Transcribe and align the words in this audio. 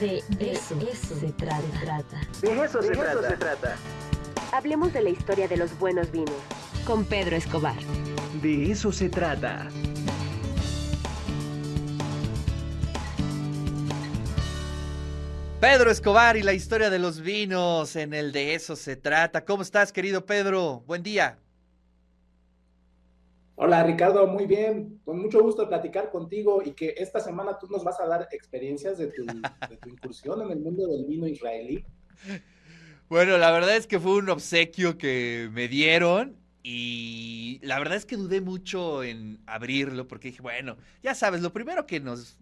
De 0.00 0.22
eso, 0.40 0.80
se, 1.20 1.32
trata. 1.32 2.20
De 2.40 2.64
eso, 2.64 2.80
se, 2.80 2.90
trata. 2.92 3.28
se 3.28 3.36
trata. 3.36 3.76
Hablemos 4.52 4.92
de 4.92 5.02
la 5.02 5.10
historia 5.10 5.48
de 5.48 5.56
los 5.58 5.78
buenos 5.78 6.10
vinos. 6.10 6.34
Con 6.86 7.04
Pedro 7.04 7.36
Escobar. 7.36 7.76
De 8.40 8.70
eso 8.70 8.90
se 8.90 9.10
trata. 9.10 9.68
Pedro 15.60 15.90
Escobar 15.90 16.36
y 16.36 16.42
la 16.42 16.54
historia 16.54 16.88
de 16.88 16.98
los 16.98 17.20
vinos 17.20 17.94
en 17.94 18.14
el 18.14 18.32
de 18.32 18.54
eso 18.54 18.76
se 18.76 18.96
trata. 18.96 19.44
¿Cómo 19.44 19.62
estás, 19.62 19.92
querido 19.92 20.24
Pedro? 20.24 20.82
Buen 20.86 21.02
día. 21.02 21.38
Hola 23.54 23.84
Ricardo, 23.84 24.26
muy 24.26 24.46
bien, 24.46 25.00
con 25.04 25.20
mucho 25.20 25.42
gusto 25.42 25.68
platicar 25.68 26.10
contigo 26.10 26.62
y 26.64 26.72
que 26.72 26.94
esta 26.96 27.20
semana 27.20 27.58
tú 27.58 27.66
nos 27.68 27.84
vas 27.84 28.00
a 28.00 28.06
dar 28.06 28.28
experiencias 28.32 28.96
de 28.96 29.08
tu, 29.08 29.24
incursión 29.86 30.40
en 30.42 30.50
el 30.50 30.60
mundo 30.60 30.86
del 30.86 31.04
vino 31.04 31.26
israelí. 31.26 31.84
Bueno, 33.10 33.36
la 33.36 33.50
verdad 33.50 33.76
es 33.76 33.86
que 33.86 34.00
fue 34.00 34.16
un 34.16 34.30
obsequio 34.30 34.96
que 34.96 35.50
me 35.52 35.68
dieron 35.68 36.38
y 36.62 37.60
la 37.62 37.78
verdad 37.78 37.98
es 37.98 38.06
que 38.06 38.16
dudé 38.16 38.40
mucho 38.40 39.02
en 39.02 39.38
abrirlo 39.44 40.08
porque 40.08 40.28
dije, 40.28 40.40
bueno, 40.40 40.78
ya 41.02 41.14
sabes, 41.14 41.42
lo 41.42 41.52
primero 41.52 41.84
que 41.86 42.00
nos 42.00 42.38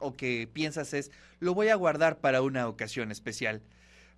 o 0.00 0.16
que 0.16 0.48
piensas 0.52 0.94
es, 0.94 1.12
lo 1.38 1.54
voy 1.54 1.68
a 1.68 1.76
guardar 1.76 2.18
para 2.18 2.42
una 2.42 2.66
ocasión 2.66 3.12
especial. 3.12 3.62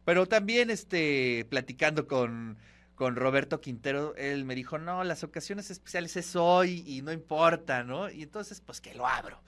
Pero 0.07 0.27
también 0.27 0.71
este 0.71 1.47
platicando 1.51 2.07
con 2.07 2.57
con 2.95 3.17
Roberto 3.17 3.61
Quintero, 3.61 4.15
él 4.17 4.45
me 4.45 4.55
dijo, 4.55 4.79
no, 4.79 5.03
las 5.05 5.25
ocasiones 5.25 5.71
especiales 5.71 6.17
es 6.17 6.37
hoy 6.37 6.85
y 6.87 7.03
no 7.03 7.13
importa, 7.13 7.85
¿no? 7.85 8.11
Y 8.11 8.23
entonces, 8.23 8.61
pues 8.61 8.81
que 8.81 8.95
lo 8.95 9.07
abro. 9.07 9.43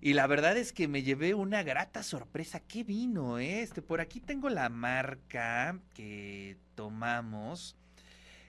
Y 0.00 0.12
la 0.12 0.26
verdad 0.26 0.56
es 0.56 0.72
que 0.72 0.88
me 0.88 1.02
llevé 1.02 1.34
una 1.34 1.62
grata 1.62 2.02
sorpresa. 2.02 2.60
¿Qué 2.60 2.84
vino, 2.84 3.38
eh? 3.38 3.62
Este, 3.62 3.82
por 3.82 4.00
aquí 4.00 4.20
tengo 4.20 4.50
la 4.50 4.68
marca 4.68 5.78
que 5.94 6.58
tomamos. 6.74 7.76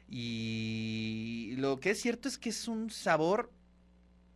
Y 0.09 1.55
lo 1.57 1.79
que 1.79 1.91
es 1.91 2.01
cierto 2.01 2.27
es 2.27 2.37
que 2.37 2.49
es 2.49 2.67
un 2.67 2.89
sabor 2.89 3.51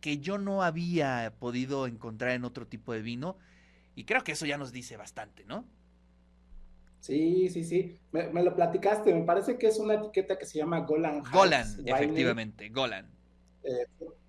que 0.00 0.18
yo 0.18 0.36
no 0.38 0.62
había 0.62 1.32
podido 1.38 1.86
encontrar 1.86 2.32
en 2.32 2.44
otro 2.44 2.66
tipo 2.66 2.92
de 2.92 3.02
vino. 3.02 3.36
Y 3.94 4.04
creo 4.04 4.24
que 4.24 4.32
eso 4.32 4.46
ya 4.46 4.58
nos 4.58 4.72
dice 4.72 4.96
bastante, 4.96 5.44
¿no? 5.44 5.66
Sí, 7.02 7.48
sí, 7.50 7.64
sí. 7.64 7.98
Me, 8.12 8.44
lo 8.44 8.54
platicaste. 8.54 9.12
Me 9.12 9.24
parece 9.24 9.58
que 9.58 9.66
es 9.66 9.78
una 9.80 9.94
etiqueta 9.94 10.38
que 10.38 10.46
se 10.46 10.58
llama 10.58 10.80
Golan. 10.80 11.24
Golan, 11.32 11.66
efectivamente, 11.84 12.68
Golan. 12.68 13.10
Eh, 13.64 13.86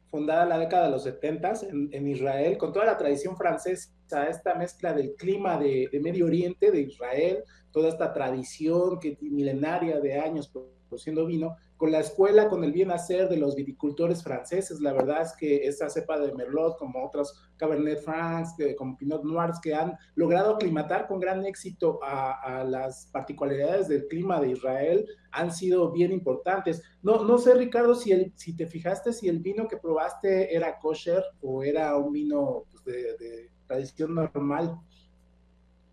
fundada 0.10 0.44
en 0.44 0.50
la 0.50 0.58
década 0.58 0.86
de 0.86 0.92
los 0.92 1.04
70 1.04 1.54
en, 1.70 1.90
en, 1.92 2.08
Israel, 2.08 2.58
con 2.58 2.74
toda 2.74 2.86
la 2.86 2.98
tradición 2.98 3.38
francesa, 3.38 3.92
esta 4.12 4.56
mezcla 4.56 4.94
del 4.94 5.16
clima 5.16 5.58
de, 5.58 5.90
de, 5.92 6.00
Medio 6.00 6.26
Oriente, 6.26 6.72
de 6.72 6.82
Israel, 6.82 7.44
toda 7.72 7.90
esta 7.90 8.14
tradición 8.14 9.00
que 9.00 9.18
milenaria 9.22 10.00
de 10.00 10.20
años 10.20 10.52
produciendo 10.94 11.26
vino, 11.26 11.56
con 11.76 11.92
la 11.92 12.00
escuela, 12.00 12.50
con 12.50 12.64
el 12.64 12.72
bien 12.72 12.92
hacer 12.92 13.28
de 13.28 13.38
los 13.38 13.56
viticultores 13.56 14.24
franceses. 14.24 14.80
La 14.80 14.94
verdad 14.94 15.24
es 15.24 15.34
que 15.34 15.68
esa 15.68 15.90
cepa 15.90 16.20
de 16.20 16.32
Merlot, 16.34 16.78
como 16.78 17.04
otros 17.04 17.50
Cabernet 17.58 18.00
Franc, 18.00 18.48
como 18.78 18.96
Pinot 18.96 19.24
Noirs, 19.24 19.60
que 19.60 19.74
han 19.74 19.98
logrado 20.16 20.56
aclimatar 20.56 21.08
con 21.08 21.20
gran 21.20 21.46
éxito 21.46 22.00
a, 22.04 22.64
las 22.64 23.08
particularidades 23.12 23.88
del 23.88 24.08
clima 24.08 24.40
de 24.40 24.52
Israel, 24.52 25.06
han 25.32 25.52
sido 25.52 25.92
bien 25.92 26.12
importantes. 26.12 26.84
No, 27.02 27.26
no 27.26 27.38
sé, 27.38 27.56
Ricardo, 27.56 27.96
si, 27.96 28.12
el, 28.12 28.32
si 28.36 28.56
te 28.56 28.68
fijaste 28.68 29.12
si 29.12 29.28
el 29.28 29.40
vino 29.40 29.68
que 29.68 29.78
probaste 29.78 30.56
era 30.56 30.78
kosher 30.80 31.24
o 31.42 31.64
era 31.64 31.98
un 31.98 32.14
vino 32.14 32.66
pues, 32.72 32.86
de, 32.86 33.18
de 33.18 33.53
tradición 33.68 34.16
normal. 34.16 34.80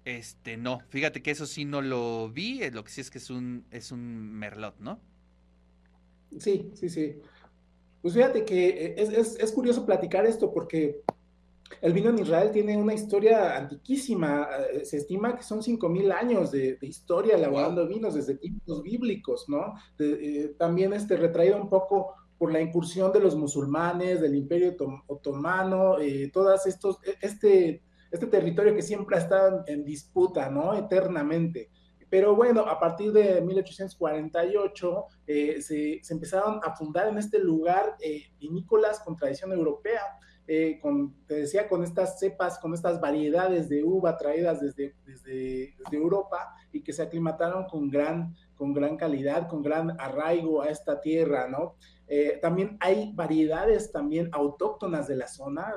Este, 0.05 0.57
no, 0.57 0.81
fíjate 0.89 1.23
que 1.23 1.31
eso 1.31 1.47
sí 1.47 1.65
no 1.65 1.83
lo 1.83 2.31
vi, 2.31 2.69
lo 2.71 2.83
que 2.85 2.91
sí 2.91 3.01
es 3.01 3.11
que 3.11 3.19
es 3.19 3.31
un, 3.31 3.65
es 3.71 3.93
un 3.93 4.33
merlot, 4.33 4.79
¿no? 4.79 4.99
Sí, 6.39 6.71
sí, 6.75 6.89
sí. 6.89 7.17
Pues 8.03 8.15
fíjate 8.15 8.45
que 8.45 8.69
eh, 8.69 8.95
es, 8.99 9.53
curioso 9.53 9.85
platicar 9.85 10.25
esto 10.25 10.53
porque 10.53 11.03
el 11.83 11.93
vino 11.93 12.11
en 12.11 12.19
Israel 12.19 12.51
tiene 12.51 12.77
una 12.77 12.95
historia 12.95 13.57
antiquísima. 13.57 14.49
Eh, 14.73 14.85
se 14.85 14.97
estima 14.97 15.37
que 15.37 15.43
son 15.43 15.61
5.000 15.61 16.13
años 16.13 16.51
de, 16.51 16.79
historia 16.81 17.37
elaborando 17.37 17.87
vinos 17.87 18.15
desde 18.15 18.37
tiempos 18.37 18.83
bíblicos, 18.83 19.49
¿no? 19.49 19.75
Eh, 19.99 20.55
también 20.59 20.95
este, 20.95 21.17
retraído 21.17 21.61
un 21.61 21.69
poco 21.69 22.15
por 22.41 22.51
la 22.51 22.63
incursión 22.63 23.13
de 23.13 23.21
los 23.21 23.37
musulmanes, 23.37 24.23
del 24.23 24.35
imperio 24.35 24.75
otomano, 25.09 25.97
todas 26.33 26.65
estos, 26.65 26.97
e, 27.05 27.15
este, 27.21 27.83
este 28.11 28.27
territorio 28.29 28.75
que 28.75 28.81
siempre 28.81 29.19
estado 29.19 29.63
en 29.67 29.85
disputa, 29.85 30.49
¿no? 30.49 30.75
Eternamente. 30.75 31.69
Pero 32.09 32.35
bueno, 32.35 32.63
a 32.63 32.81
partir 32.81 33.13
de 33.13 33.43
1848 33.43 35.05
eh, 35.27 35.61
se, 35.61 36.01
empezaron 36.09 36.61
a 36.65 36.75
fundar 36.75 37.09
en 37.09 37.19
este 37.19 37.41
lugar 37.41 37.95
eh, 38.01 38.33
vinícolas 38.39 39.01
con 39.01 39.17
tradición 39.17 39.53
europea, 39.53 40.01
eh, 40.47 40.79
con, 40.81 41.15
te 41.27 41.35
decía, 41.35 41.69
con 41.69 41.85
estas 41.85 42.19
cepas, 42.19 42.59
con 42.59 42.73
estas 42.73 43.03
variedades 43.03 43.69
de 43.69 43.85
uva 43.85 44.17
traídas 44.17 44.63
desde, 44.63 44.97
desde, 45.05 45.77
desde 45.77 45.97
Europa 45.97 46.55
y 46.73 46.83
que 46.83 46.95
se 46.95 47.03
aclimataron 47.03 47.67
con 47.67 47.91
gran, 47.91 48.35
con 48.61 48.75
gran 48.75 48.99
calidad, 48.99 49.49
con 49.49 49.63
gran 49.63 49.99
arraigo 49.99 50.61
a 50.61 50.69
esta 50.69 51.01
tierra, 51.01 51.49
¿no? 51.49 51.77
Eh, 52.07 52.39
también 52.43 52.77
hay 52.79 53.11
variedades 53.15 53.91
también 53.91 54.29
autóctonas 54.33 55.09
de 55.09 55.17
la 55.17 55.27
zona, 55.29 55.73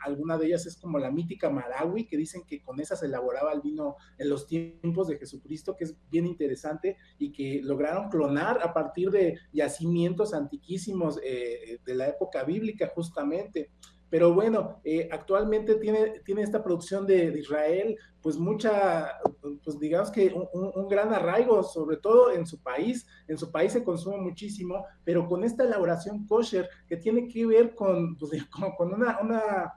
alguna 0.00 0.38
de 0.38 0.46
ellas 0.46 0.64
es 0.64 0.78
como 0.78 0.98
la 0.98 1.10
mítica 1.10 1.50
Marawi, 1.50 2.06
que 2.06 2.16
dicen 2.16 2.44
que 2.46 2.62
con 2.62 2.80
esa 2.80 2.96
se 2.96 3.04
elaboraba 3.04 3.52
el 3.52 3.60
vino 3.60 3.96
en 4.16 4.30
los 4.30 4.46
tiempos 4.46 5.08
de 5.08 5.18
Jesucristo, 5.18 5.76
que 5.76 5.84
es 5.84 5.94
bien 6.10 6.24
interesante 6.24 6.96
y 7.18 7.32
que 7.32 7.60
lograron 7.62 8.08
clonar 8.08 8.60
a 8.62 8.72
partir 8.72 9.10
de 9.10 9.38
yacimientos 9.52 10.32
antiquísimos 10.32 11.20
eh, 11.22 11.80
de 11.84 11.94
la 11.94 12.08
época 12.08 12.44
bíblica 12.44 12.90
justamente. 12.94 13.68
Pero 14.12 14.34
bueno, 14.34 14.78
eh, 14.84 15.08
actualmente 15.10 15.76
tiene, 15.76 16.20
tiene 16.22 16.42
esta 16.42 16.62
producción 16.62 17.06
de, 17.06 17.28
Israel, 17.38 17.96
pues 18.22 18.38
mucha, 18.38 19.18
pues 19.64 19.78
digamos 19.78 20.10
que 20.10 20.32
un, 20.52 20.88
gran 20.88 21.12
arraigo, 21.12 21.62
sobre 21.62 21.96
todo 21.96 22.30
en 22.30 22.46
su 22.46 22.60
país. 22.62 23.06
En 23.26 23.36
su 23.36 23.50
país 23.50 23.72
se 23.72 23.82
consume 23.82 24.18
muchísimo, 24.18 24.84
pero 25.04 25.26
con 25.26 25.44
esta 25.44 25.64
elaboración 25.64 26.26
kosher 26.26 26.68
que 26.86 26.96
tiene 26.96 27.28
que 27.28 27.44
ver 27.46 27.74
con, 27.74 28.16
pues, 28.16 28.30
con, 28.76 28.94
una, 28.94 29.18
una, 29.20 29.72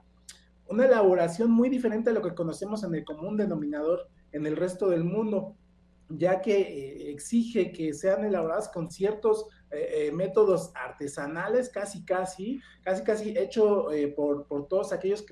una 0.68 0.84
elaboración 0.86 1.50
muy 1.50 1.68
diferente 1.68 2.10
a 2.10 2.12
lo 2.12 2.22
que 2.22 2.34
conocemos 2.34 2.84
en 2.84 2.94
el 2.94 3.04
común 3.04 3.36
denominador 3.36 4.08
en 4.32 4.46
el 4.46 4.56
resto 4.56 4.88
del 4.88 5.04
mundo 5.04 5.56
ya 6.08 6.40
que 6.40 6.60
eh, 6.60 7.10
exige 7.10 7.72
que 7.72 7.92
sean 7.92 8.24
elaboradas 8.24 8.68
con 8.68 8.90
ciertos 8.90 9.46
eh, 9.70 10.06
eh, 10.06 10.12
métodos 10.12 10.70
artesanales, 10.74 11.68
casi, 11.68 12.04
casi, 12.04 12.60
casi, 12.82 13.02
casi 13.02 13.36
hecho 13.36 13.88
por, 14.14 14.46
por, 14.46 14.68
todos 14.68 14.92
aquellos 14.92 15.24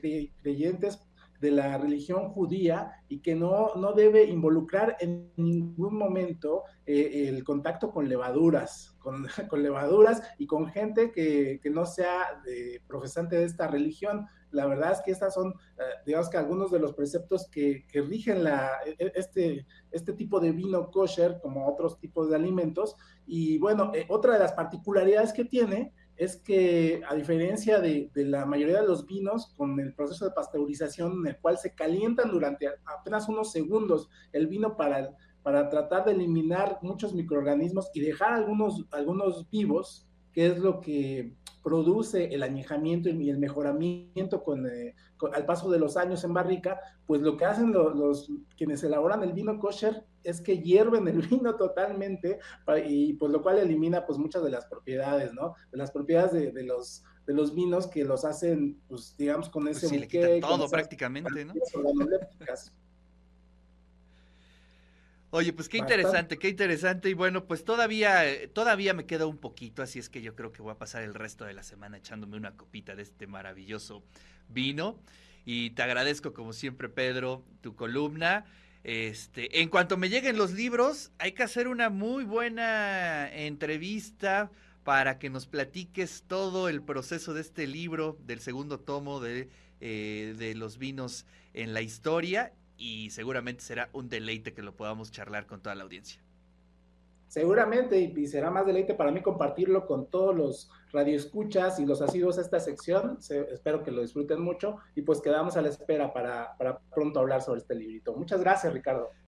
creyentes 0.43 1.01
de 1.45 1.53
la 1.53 1.79
religión 1.79 2.31
judía 2.31 2.93
y 3.09 3.21
que 3.21 3.35
no, 3.35 3.75
no 3.77 3.93
debe 3.93 4.25
involucrar 4.25 4.97
en 5.01 5.31
ningún 5.37 5.97
momento 5.97 6.63
el 6.87 7.45
contacto 7.45 7.91
con 7.91 8.09
levaduras, 8.09 8.97
con, 8.99 9.63
levaduras 9.63 10.23
y 10.39 10.47
con 10.47 10.69
gente 10.69 11.13
que, 11.13 11.61
que 11.63 11.71
no 11.71 11.87
sea 11.87 12.43
profesante 12.87 13.37
de 13.37 13.45
esta 13.45 13.69
religión 13.69 14.27
la 14.55 14.67
verdad 14.67 14.93
es 14.93 15.03
que 15.03 15.11
estas 15.11 15.35
son, 15.35 15.51
eh, 15.51 15.83
digamos 16.07 16.31
que 16.31 16.37
algunos 16.37 16.71
de 16.71 16.79
los 16.79 16.95
preceptos 16.95 17.49
que, 17.51 17.85
rigen 17.93 18.45
la, 18.45 18.71
e, 18.87 18.95
e, 18.99 19.13
este, 19.17 19.67
este 19.91 20.13
tipo 20.13 20.39
de 20.41 20.53
vino 20.53 20.91
kosher 20.91 21.41
como 21.43 21.69
otros 21.69 21.99
tipos 21.99 22.31
de 22.31 22.37
alimentos. 22.37 22.97
Y 23.27 23.59
bueno, 23.59 23.91
eh, 23.95 24.07
otra 24.09 24.35
de 24.35 24.39
las 24.39 24.53
particularidades 24.53 25.33
que 25.33 25.45
tiene 25.45 25.93
es 26.17 26.37
que 26.37 27.03
a 27.09 27.15
diferencia 27.15 27.81
de, 27.81 28.11
la 28.15 28.47
mayoría 28.47 28.81
de 28.81 28.87
los 28.87 29.07
vinos, 29.07 29.53
con 29.57 29.79
el 29.81 29.95
proceso 29.95 30.25
de 30.25 30.31
pasteurización 30.31 31.21
en 31.21 31.27
el 31.29 31.39
cual 31.39 31.59
se 31.59 31.75
calientan 31.75 32.31
durante 32.31 32.69
apenas 32.85 33.29
unos 33.29 33.51
segundos 33.51 34.09
el 34.33 34.47
vino 34.47 34.77
para, 34.77 35.17
para 35.43 35.69
tratar 35.69 36.05
de 36.05 36.13
eliminar 36.13 36.79
muchos 36.83 37.15
microorganismos 37.15 37.91
y 37.95 38.01
dejar 38.01 38.33
algunos, 38.33 38.85
algunos 38.93 39.49
vivos, 39.51 40.07
que 40.35 40.47
es 40.47 40.59
lo 40.59 40.81
que 40.81 41.33
produce 41.63 42.27
el 42.35 42.43
añejamiento 42.43 43.09
y 43.09 43.31
el 43.31 43.39
mejoramiento 43.39 44.45
eh, 44.71 44.95
con, 45.17 45.35
al 45.35 45.47
paso 45.47 45.71
de 45.71 45.79
los 45.79 45.97
años 45.97 46.23
en 46.23 46.35
barrica, 46.35 46.79
pues 47.07 47.23
lo 47.23 47.39
que 47.39 47.47
hacen 47.47 47.73
los, 47.73 48.31
quienes 48.57 48.85
elaboran 48.85 49.23
el 49.23 49.33
vino 49.33 49.59
kosher 49.59 50.05
es 50.23 50.43
que 50.43 50.59
hierven 50.59 51.09
el 51.09 51.23
vino 51.29 51.57
totalmente 51.57 52.39
y 52.87 53.15
pues 53.15 53.33
lo 53.33 53.43
cual 53.43 53.59
elimina 53.59 54.05
pues 54.05 54.19
muchas 54.19 54.45
de 54.45 54.51
las 54.51 54.67
propiedades, 54.67 55.33
¿no? 55.33 55.55
De 55.73 55.79
las 55.79 55.91
propiedades 55.91 56.53
de, 56.53 56.63
los 56.65 57.03
de 57.27 57.33
los 57.33 57.55
vinos 57.55 57.87
que 57.87 58.05
los 58.05 58.27
hacen, 58.27 58.79
pues 58.87 59.17
digamos 59.17 59.49
con 59.49 59.67
ese 59.67 59.89
pues 59.89 60.41
todo 60.41 60.69
prácticamente, 60.69 61.47
¿no? 61.47 61.55
Oye, 65.37 65.53
pues 65.53 65.69
qué 65.69 65.79
interesante, 65.79 66.39
qué 66.39 66.49
interesante. 66.49 67.11
Y 67.11 67.15
bueno, 67.15 67.45
pues 67.45 67.65
todavía, 67.65 68.25
eh, 68.25 68.47
todavía 68.47 68.95
me 68.95 69.05
queda 69.05 69.27
un 69.27 69.37
poquito, 69.37 69.83
así 69.83 69.99
es 69.99 70.09
que 70.09 70.23
yo 70.23 70.37
creo 70.37 70.53
que 70.53 70.63
voy 70.63 70.71
a 70.71 70.79
pasar 70.79 71.03
el 71.03 71.13
resto 71.13 71.45
de 71.45 71.53
la 71.55 71.65
semana 71.65 71.97
echándome 71.97 72.37
una 72.37 72.57
copita 72.57 72.95
de 72.95 73.03
este 73.03 73.27
maravilloso 73.27 74.05
vino. 74.49 74.97
Y 75.45 75.71
te 75.71 75.83
agradezco, 75.83 76.33
como 76.35 76.53
siempre, 76.53 76.89
Pedro, 76.89 77.43
tu 77.63 77.75
columna. 77.75 78.45
Este, 78.85 79.61
en 79.61 79.71
cuanto 79.71 79.97
me 79.97 80.09
lleguen 80.09 80.39
los 80.39 80.53
libros, 80.53 81.11
hay 81.19 81.33
que 81.33 81.43
hacer 81.43 81.67
una 81.67 81.91
muy 81.91 82.23
buena 82.23 83.29
entrevista 83.35 84.53
para 84.85 85.19
que 85.19 85.31
nos 85.31 85.47
platiques 85.47 86.23
todo 86.29 86.69
el 86.69 86.81
proceso 86.81 87.35
de 87.35 87.41
este 87.41 87.67
libro, 87.67 88.17
del 88.21 88.39
segundo 88.39 88.79
tomo 88.79 89.19
de, 89.19 89.49
eh, 89.81 90.37
de 90.39 90.55
los 90.55 90.79
vinos 90.79 91.27
en 91.55 91.75
la 91.75 91.83
historia, 91.83 92.53
y 92.77 93.11
seguramente 93.11 93.63
será 93.63 93.89
un 93.93 94.09
deleite 94.09 94.53
que 94.53 94.63
lo 94.63 94.75
podamos 94.75 95.11
charlar 95.11 95.47
con 95.47 95.61
toda 95.61 95.75
la 95.75 95.85
audiencia. 95.85 96.21
Seguramente, 97.29 97.99
y 97.99 98.27
será 98.29 98.51
más 98.51 98.65
deleite 98.65 98.95
para 98.95 99.11
mí 99.11 99.21
compartirlo 99.21 99.87
con 99.87 100.07
todos 100.07 100.37
los 100.37 100.71
radioescuchas 100.93 101.81
y 101.81 101.87
los 101.87 102.01
asiduos 102.01 102.39
a 102.39 102.43
esta 102.43 102.61
sección. 102.61 103.21
Se, 103.21 103.53
espero 103.53 103.83
que 103.83 103.91
lo 103.91 104.03
disfruten 104.03 104.41
mucho 104.41 104.77
y 104.95 105.03
pues 105.03 105.21
quedamos 105.21 105.57
a 105.57 105.63
la 105.63 105.69
espera 105.69 106.13
para, 106.13 106.57
para 106.57 106.79
pronto 106.95 107.19
hablar 107.19 107.43
sobre 107.43 107.59
este 107.59 107.75
librito. 107.75 108.15
Muchas 108.15 108.41
gracias, 108.41 108.73
Ricardo. 108.73 109.11